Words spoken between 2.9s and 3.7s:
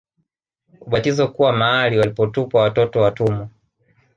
watumwa